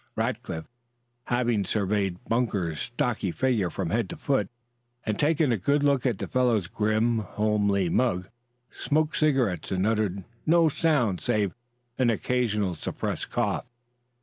[0.15, 0.65] Rackliff,
[1.25, 4.49] having surveyed Bunk's stocky figure from head to foot
[5.05, 8.27] and taken a good look at the fellow's grim, homely mug,
[8.71, 11.53] smoked cigarettes and uttered no sound save
[11.99, 13.67] an occasional suppressed cough.